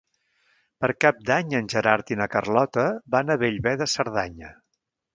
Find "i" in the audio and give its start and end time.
2.15-2.19